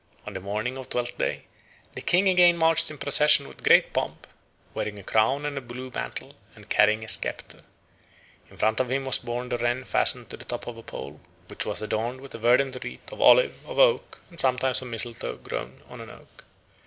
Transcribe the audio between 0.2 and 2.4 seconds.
On the morning of Twelfth Day the King